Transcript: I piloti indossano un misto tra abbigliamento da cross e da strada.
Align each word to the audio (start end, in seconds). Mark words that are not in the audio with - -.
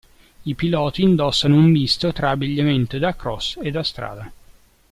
I 0.45 0.55
piloti 0.55 1.03
indossano 1.03 1.53
un 1.55 1.65
misto 1.69 2.11
tra 2.11 2.31
abbigliamento 2.31 2.97
da 2.97 3.15
cross 3.15 3.59
e 3.61 3.69
da 3.69 3.83
strada. 3.83 4.31